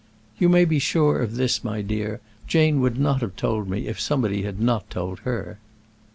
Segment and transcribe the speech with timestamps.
[0.39, 4.01] "You may be sure of this, my dear: Jane would not have told me if
[4.01, 5.59] somebody had not told her."